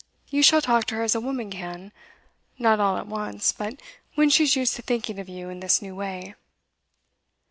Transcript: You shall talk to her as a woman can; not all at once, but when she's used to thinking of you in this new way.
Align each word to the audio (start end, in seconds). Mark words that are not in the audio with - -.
You 0.29 0.41
shall 0.41 0.61
talk 0.61 0.85
to 0.85 0.95
her 0.95 1.03
as 1.03 1.13
a 1.13 1.21
woman 1.21 1.51
can; 1.51 1.91
not 2.57 2.79
all 2.79 2.97
at 2.97 3.05
once, 3.05 3.51
but 3.51 3.79
when 4.15 4.31
she's 4.31 4.55
used 4.55 4.75
to 4.77 4.81
thinking 4.81 5.19
of 5.19 5.29
you 5.29 5.47
in 5.49 5.59
this 5.59 5.79
new 5.79 5.93
way. 5.95 6.33